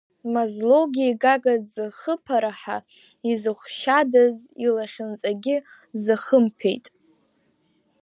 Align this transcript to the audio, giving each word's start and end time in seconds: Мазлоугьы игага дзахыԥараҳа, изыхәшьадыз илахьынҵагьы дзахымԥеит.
Мазлоугьы 0.33 1.03
игага 1.11 1.53
дзахыԥараҳа, 1.63 2.77
изыхәшьадыз 3.31 4.37
илахьынҵагьы 4.65 5.57
дзахымԥеит. 5.93 6.85